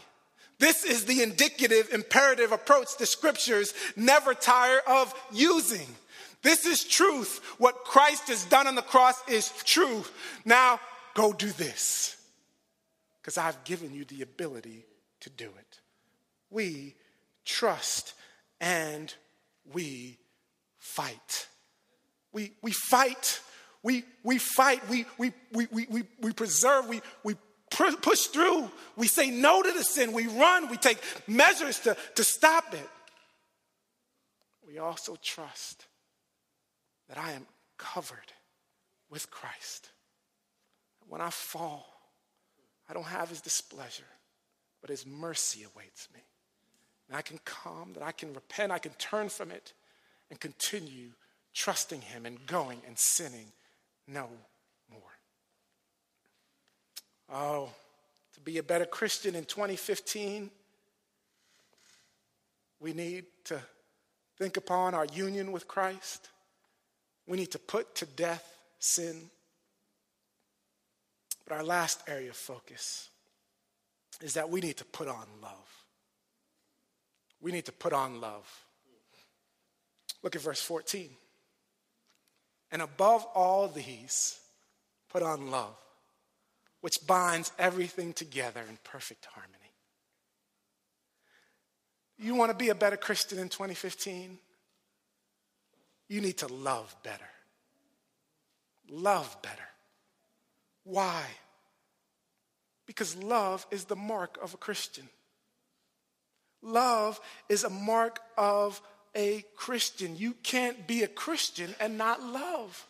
[0.59, 5.87] This is the indicative, imperative approach the scriptures never tire of using.
[6.41, 7.41] This is truth.
[7.57, 10.03] What Christ has done on the cross is true.
[10.45, 10.79] Now
[11.13, 12.17] go do this
[13.21, 14.85] because I've given you the ability
[15.21, 15.79] to do it.
[16.49, 16.95] We
[17.45, 18.13] trust
[18.61, 19.13] and
[19.73, 20.17] we
[20.77, 21.47] fight.
[22.31, 23.41] We, we fight.
[23.83, 24.87] We, we fight.
[24.89, 26.87] We, we, we, we, we, preserve.
[26.87, 27.35] We, we
[27.69, 28.69] push through.
[28.95, 30.13] We say no to the sin.
[30.13, 30.69] We run.
[30.69, 32.89] We take measures to, to stop it.
[34.67, 35.85] We also trust
[37.07, 37.45] that I am
[37.77, 38.33] covered
[39.09, 39.89] with Christ.
[41.07, 41.87] When I fall,
[42.87, 44.03] I don't have his displeasure,
[44.81, 46.21] but his mercy awaits me.
[47.07, 49.73] And I can come, that I can repent, I can turn from it
[50.29, 51.09] and continue
[51.53, 53.51] trusting him and going and sinning
[54.07, 54.27] no
[57.31, 57.69] Oh,
[58.33, 60.49] to be a better Christian in 2015,
[62.79, 63.59] we need to
[64.37, 66.29] think upon our union with Christ.
[67.27, 69.29] We need to put to death sin.
[71.47, 73.09] But our last area of focus
[74.21, 75.83] is that we need to put on love.
[77.41, 78.47] We need to put on love.
[80.23, 81.09] Look at verse 14.
[82.71, 84.39] And above all these,
[85.09, 85.75] put on love
[86.81, 89.55] which binds everything together in perfect harmony.
[92.17, 94.37] You want to be a better Christian in 2015?
[96.09, 97.29] You need to love better.
[98.89, 99.55] Love better.
[100.83, 101.23] Why?
[102.85, 105.07] Because love is the mark of a Christian.
[106.61, 108.81] Love is a mark of
[109.15, 110.17] a Christian.
[110.17, 112.85] You can't be a Christian and not love.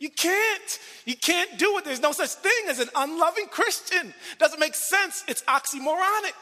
[0.00, 0.78] You can't.
[1.04, 1.84] You can't do it.
[1.84, 4.14] There's no such thing as an unloving Christian.
[4.38, 5.22] Doesn't make sense.
[5.28, 6.32] It's oxymoronic.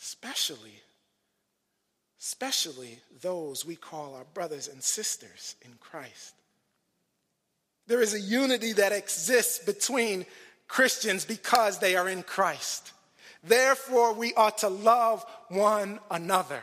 [0.00, 0.72] Especially,
[2.18, 6.34] especially those we call our brothers and sisters in Christ.
[7.86, 10.24] There is a unity that exists between
[10.66, 12.92] Christians because they are in Christ.
[13.44, 16.62] Therefore, we ought to love one another.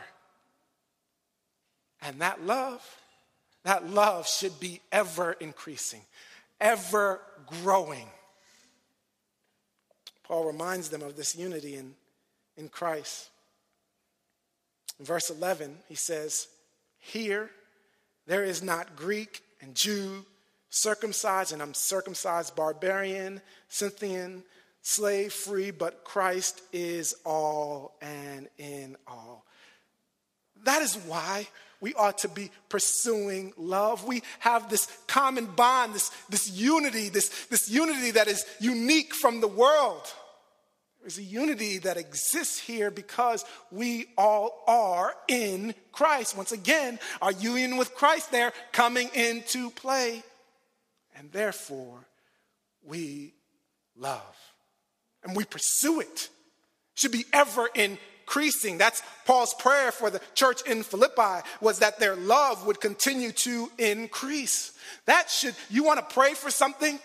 [2.02, 2.82] And that love
[3.64, 6.02] that love should be ever increasing,
[6.60, 8.08] ever growing.
[10.22, 11.94] Paul reminds them of this unity in,
[12.56, 13.30] in Christ.
[14.98, 16.48] In verse 11, he says,
[16.98, 17.50] Here
[18.26, 20.24] there is not Greek and Jew,
[20.70, 24.44] circumcised and uncircumcised, barbarian, Scythian,
[24.82, 29.44] slave free, but Christ is all and in all.
[30.64, 31.46] That is why
[31.80, 34.04] we ought to be pursuing love.
[34.04, 39.40] We have this common bond, this, this unity, this, this unity that is unique from
[39.40, 40.02] the world.
[41.00, 46.36] There's a unity that exists here because we all are in Christ.
[46.36, 50.22] Once again, our union with Christ there coming into play.
[51.16, 52.06] And therefore,
[52.84, 53.32] we
[53.96, 54.36] love.
[55.22, 56.28] And we pursue it.
[56.94, 57.68] Should be ever
[58.28, 58.76] increasing.
[58.76, 63.70] That's Paul's prayer for the church in Philippi was that their love would continue to
[63.78, 64.72] increase.
[65.06, 66.98] That should, you want to pray for something?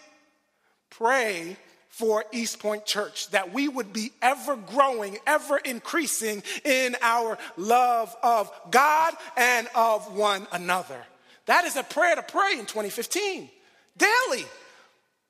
[0.89, 1.55] Pray
[1.88, 8.13] for East Point Church, that we would be ever growing, ever increasing in our love
[8.21, 11.01] of God and of one another.
[11.45, 13.49] That is a prayer to pray in 2015,
[13.97, 14.45] daily.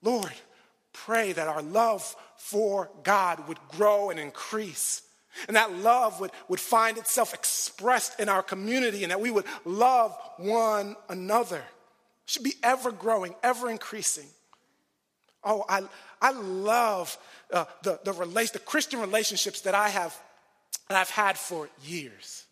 [0.02, 0.32] Lord,
[0.92, 5.03] pray that our love for God would grow and increase.
[5.48, 9.46] And that love would, would find itself expressed in our community and that we would
[9.66, 11.58] love one another.
[11.58, 11.64] It
[12.26, 14.28] should be ever growing, ever increasing.
[15.44, 15.84] Oh, I,
[16.22, 17.18] I love
[17.52, 20.18] uh, the, the, relation, the Christian relationships that I have
[20.88, 22.46] that I've had for years.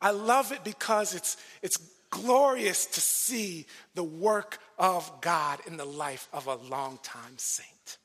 [0.00, 1.78] I love it because it's, it's
[2.10, 7.98] glorious to see the work of God in the life of a longtime saint.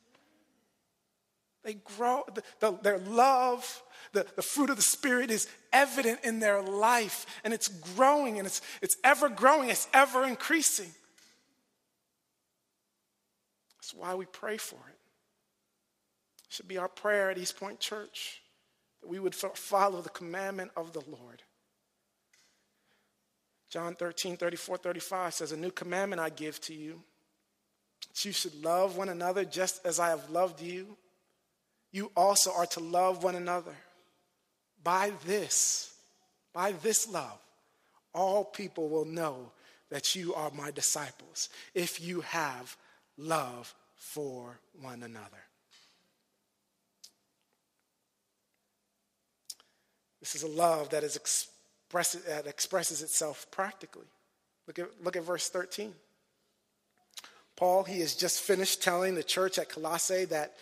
[1.67, 6.39] They grow, the, the, their love, the, the fruit of the Spirit is evident in
[6.39, 10.89] their life, and it's growing, and it's, it's ever growing, it's ever increasing.
[13.75, 14.93] That's why we pray for it.
[14.93, 16.53] it.
[16.53, 18.41] Should be our prayer at East Point Church
[19.01, 21.43] that we would follow the commandment of the Lord.
[23.69, 27.03] John 13, 34, 35 says, A new commandment I give to you.
[28.07, 30.95] That you should love one another just as I have loved you.
[31.97, 33.73] You also are to love one another.
[34.83, 35.91] By this,
[36.53, 37.39] by this love,
[38.13, 39.51] all people will know
[39.89, 42.77] that you are my disciples if you have
[43.17, 45.43] love for one another.
[50.19, 54.05] This is a love that, is express, that expresses itself practically.
[54.67, 55.95] Look at, look at verse 13.
[57.55, 60.57] Paul, he has just finished telling the church at Colossae that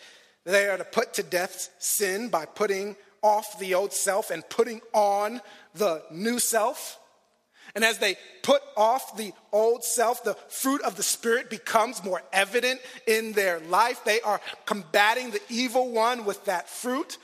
[0.46, 4.80] they are to put to death sin by putting off the old self and putting
[4.92, 5.40] on
[5.74, 6.98] the new self.
[7.74, 12.22] And as they put off the old self, the fruit of the Spirit becomes more
[12.32, 14.04] evident in their life.
[14.04, 17.18] They are combating the evil one with that fruit.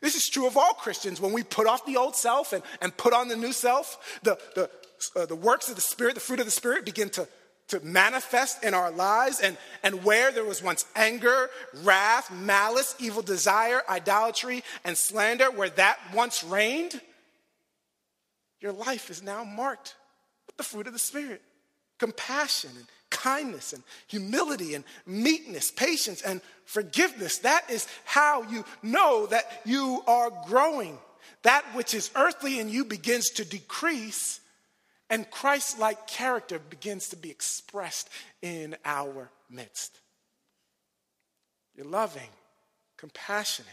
[0.00, 1.20] This is true of all Christians.
[1.20, 4.38] When we put off the old self and, and put on the new self, the,
[4.54, 4.70] the,
[5.16, 7.26] uh, the works of the Spirit, the fruit of the Spirit begin to,
[7.68, 9.40] to manifest in our lives.
[9.40, 11.50] And, and where there was once anger,
[11.82, 17.00] wrath, malice, evil desire, idolatry, and slander, where that once reigned,
[18.60, 19.94] your life is now marked
[20.46, 21.42] with the fruit of the Spirit
[21.98, 27.38] compassion and kindness and humility and meekness, patience and forgiveness.
[27.38, 30.98] That is how you know that you are growing.
[31.42, 34.40] That which is earthly in you begins to decrease,
[35.10, 38.10] and Christ like character begins to be expressed
[38.42, 39.98] in our midst.
[41.74, 42.28] You're loving,
[42.96, 43.70] compassionate,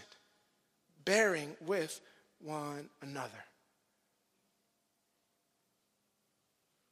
[1.03, 1.99] bearing with
[2.39, 3.31] one another.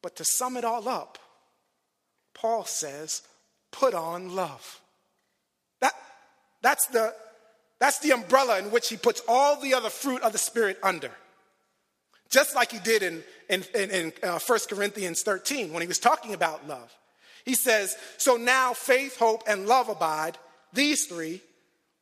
[0.02, 1.18] But to sum it all up,
[2.34, 3.22] Paul says,
[3.72, 4.82] put on love.
[5.80, 5.94] That,
[6.62, 7.14] that's, the,
[7.80, 11.12] that's the umbrella in which he puts all the other fruit of the Spirit under.
[12.34, 16.00] Just like he did in, in, in, in uh, 1 Corinthians 13 when he was
[16.00, 16.92] talking about love.
[17.46, 20.40] He says, So now faith, hope, and love abide,
[20.74, 21.42] these three,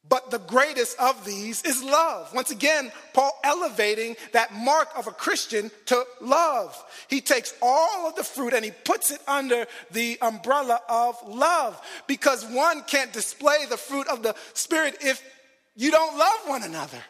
[0.08, 2.34] but the greatest of these is love.
[2.34, 6.82] Once again, Paul elevating that mark of a Christian to love.
[7.10, 11.78] He takes all of the fruit and he puts it under the umbrella of love
[12.08, 15.22] because one can't display the fruit of the Spirit if
[15.76, 17.04] you don't love one another.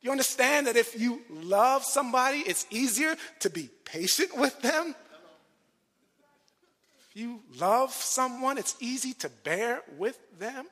[0.00, 4.94] You understand that if you love somebody, it's easier to be patient with them?
[7.10, 10.66] If you love someone, it's easy to bear with them?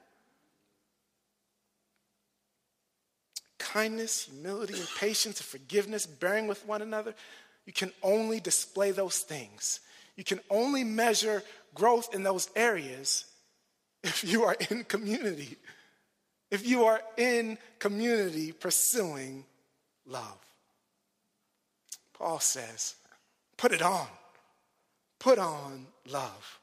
[3.77, 7.15] kindness, humility, and patience, and forgiveness, bearing with one another,
[7.67, 9.81] you can only display those things.
[10.17, 11.43] You can only measure
[11.75, 13.27] growth in those areas
[14.03, 15.57] if you are in community.
[16.51, 19.45] If you are in community pursuing
[20.07, 20.39] love.
[22.15, 22.95] Paul says,
[23.57, 24.07] put it on.
[25.19, 26.61] Put on love.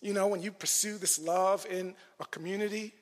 [0.00, 2.92] You know, when you pursue this love in a community,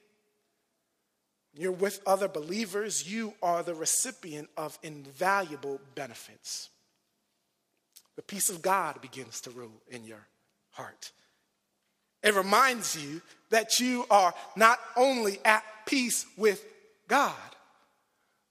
[1.54, 6.70] you're with other believers, you are the recipient of invaluable benefits.
[8.16, 10.26] The peace of God begins to rule in your
[10.70, 11.10] heart.
[12.22, 13.20] It reminds you
[13.50, 16.64] that you are not only at peace with
[17.08, 17.34] God,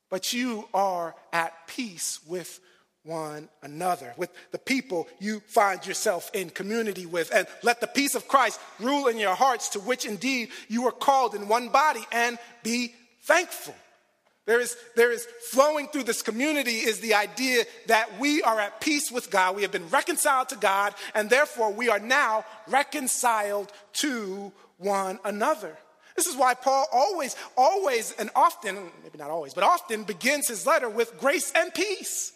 [0.09, 2.59] but you are at peace with
[3.03, 7.33] one another, with the people you find yourself in community with.
[7.33, 10.91] And let the peace of Christ rule in your hearts, to which indeed you are
[10.91, 12.93] called in one body, and be
[13.23, 13.75] thankful.
[14.51, 18.81] There is, there is flowing through this community is the idea that we are at
[18.81, 19.55] peace with God.
[19.55, 25.77] We have been reconciled to God, and therefore we are now reconciled to one another.
[26.17, 30.67] This is why Paul always, always, and often, maybe not always, but often begins his
[30.67, 32.33] letter with grace and peace.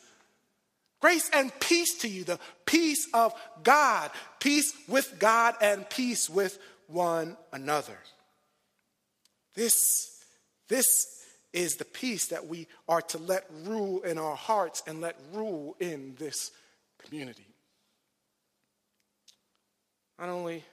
[1.01, 4.09] Grace and peace to you, the peace of God,
[4.39, 7.97] peace with God and peace with one another.
[9.53, 10.23] This,
[10.69, 11.14] this
[11.55, 15.75] is the peace that we are to let rule in our hearts and let rule
[15.79, 16.51] in this
[16.99, 17.47] community.
[20.19, 20.63] Not only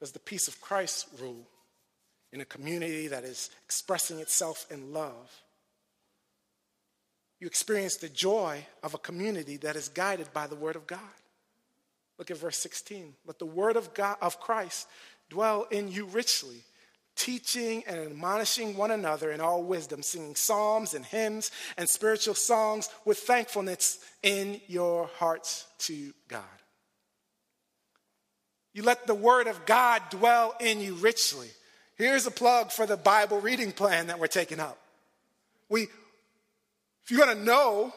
[0.00, 1.46] does the peace of Christ rule
[2.32, 5.40] in a community that is expressing itself in love,
[7.38, 11.00] you experience the joy of a community that is guided by the Word of God.
[12.18, 13.14] Look at verse 16.
[13.24, 14.88] Let the Word of God of Christ
[15.28, 16.64] dwell in you richly
[17.16, 22.88] teaching and admonishing one another in all wisdom, singing psalms and hymns and spiritual songs
[23.04, 26.42] with thankfulness in your hearts to God.
[28.74, 31.48] You let the word of God dwell in you richly.
[31.96, 34.78] Here's a plug for the Bible reading plan that we're taking up.
[35.68, 35.82] We,
[37.04, 37.92] if you're going to know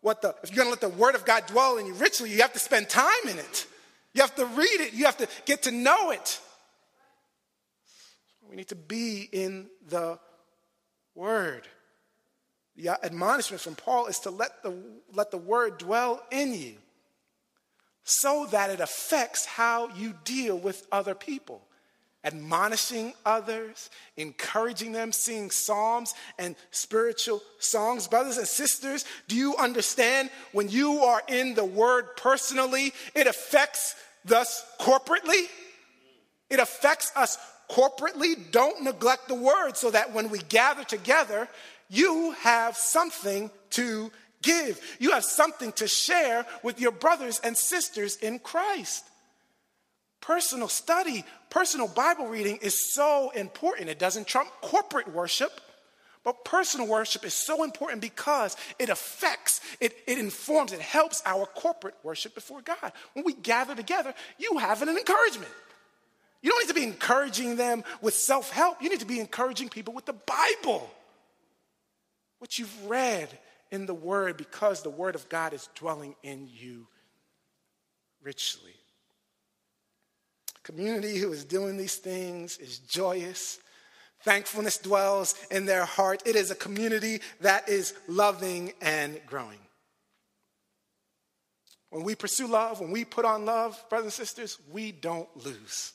[0.00, 2.30] what the, if you're going to let the word of God dwell in you richly,
[2.30, 3.66] you have to spend time in it.
[4.12, 4.92] You have to read it.
[4.92, 6.40] You have to get to know it.
[8.54, 10.16] We need to be in the
[11.16, 11.66] Word.
[12.76, 14.72] The admonishment from Paul is to let the,
[15.12, 16.74] let the Word dwell in you
[18.04, 21.62] so that it affects how you deal with other people.
[22.22, 28.06] Admonishing others, encouraging them, singing psalms and spiritual songs.
[28.06, 33.96] Brothers and sisters, do you understand when you are in the Word personally, it affects
[34.32, 35.46] us corporately?
[36.50, 37.36] It affects us
[37.70, 41.48] corporately, don't neglect the word so that when we gather together,
[41.88, 44.10] you have something to
[44.42, 44.80] give.
[44.98, 49.04] You have something to share with your brothers and sisters in Christ.
[50.20, 53.90] Personal study, personal Bible reading is so important.
[53.90, 55.60] It doesn't trump corporate worship,
[56.24, 61.44] but personal worship is so important because it affects, it, it informs, it helps our
[61.44, 62.92] corporate worship before God.
[63.12, 65.52] When we gather together, you have an encouragement.
[66.44, 68.82] You don't need to be encouraging them with self help.
[68.82, 70.90] You need to be encouraging people with the Bible,
[72.38, 73.30] what you've read
[73.70, 76.86] in the Word, because the Word of God is dwelling in you
[78.22, 78.74] richly.
[80.64, 83.58] community who is doing these things is joyous.
[84.20, 86.22] Thankfulness dwells in their heart.
[86.26, 89.58] It is a community that is loving and growing.
[91.88, 95.94] When we pursue love, when we put on love, brothers and sisters, we don't lose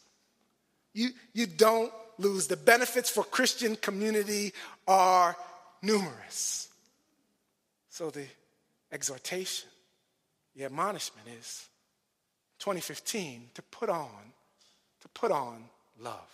[0.94, 2.48] you, you don't lose.
[2.48, 4.54] The benefits for Christian community
[4.88, 5.36] are
[5.82, 6.70] numerous.
[7.90, 8.26] So the
[8.92, 9.70] exhortation,
[10.56, 11.68] the admonishment is
[12.60, 14.34] 2015 to put on,
[15.02, 15.64] to put on
[16.00, 16.30] love.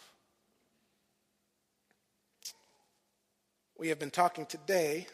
[3.77, 5.07] We have been talking today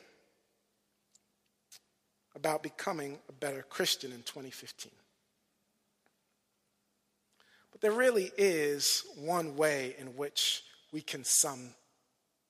[2.36, 4.92] about becoming a better Christian in 2015
[7.82, 11.74] there really is one way in which we can sum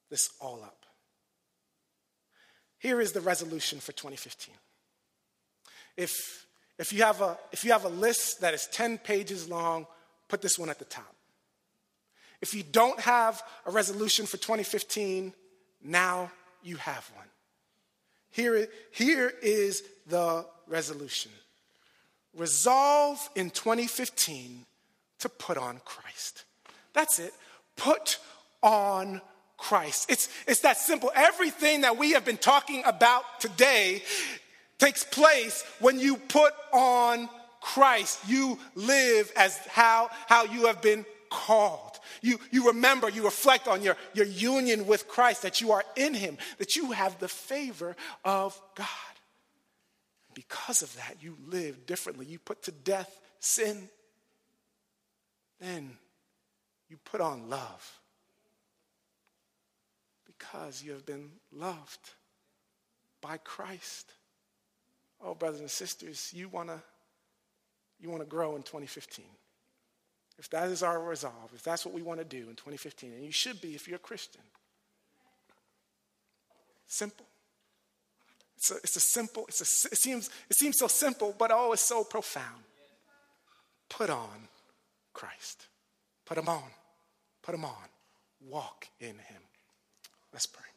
[0.10, 0.86] this all up.
[2.80, 4.54] Here is the resolution for 2015.
[5.96, 6.46] If,
[6.78, 9.88] if, you have a, if you have a list that is 10 pages long,
[10.28, 11.16] put this one at the top.
[12.42, 15.34] If you don't have a resolution for 2015,
[15.84, 16.32] now
[16.64, 17.28] you have one.
[18.32, 21.32] Here, here is the resolution
[22.34, 24.66] Resolve in 2015
[25.22, 26.46] to put on Christ.
[26.94, 27.34] That's it.
[27.76, 28.20] Put
[28.62, 29.22] on
[29.58, 30.10] Christ.
[30.12, 31.12] It's, it's that simple.
[31.16, 34.04] Everything that we have been talking about today
[34.80, 37.30] takes place when you put on
[37.62, 38.20] Christ.
[38.28, 42.00] You live as how, how you have been called.
[42.22, 46.14] You, you remember, you reflect on your, your union with Christ, that you are in
[46.14, 47.96] Him, that you have the favor
[48.26, 48.88] of God.
[50.34, 52.26] Because of that, you live differently.
[52.26, 53.90] You put to death sin
[55.62, 55.91] then
[56.89, 57.99] you put on love.
[60.28, 62.09] because you have been loved
[63.22, 64.12] by Christ.
[65.24, 66.82] Oh, brothers and sisters, you want to
[67.99, 69.24] you want to grow in 2015.
[70.39, 73.24] If that is our resolve, if that's what we want to do in 2015, and
[73.24, 74.41] you should be if you're a Christian.
[76.88, 77.28] Simple.
[78.57, 81.74] It's a, it's a simple, it's a, it, seems, it seems so simple, but oh,
[81.74, 82.64] it's so profound.
[83.89, 84.47] Put on
[85.14, 85.68] Christ.
[86.26, 86.72] Put him on.
[87.41, 87.89] Put him on.
[88.39, 89.41] Walk in him.
[90.34, 90.71] Let's pray.